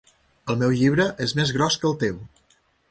El 0.53 0.57
meu 0.61 0.73
llibre 0.79 1.07
és 1.27 1.37
més 1.41 1.55
gros 1.59 1.81
que 1.83 1.91
el 1.93 1.99
teu. 2.07 2.21